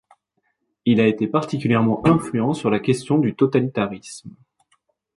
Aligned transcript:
Il 0.85 0.99
a 0.99 1.05
été 1.05 1.27
particulièrement 1.27 2.03
influent 2.07 2.55
sur 2.55 2.71
la 2.71 2.79
question 2.79 3.19
du 3.19 3.35
totalitarisme. 3.35 4.35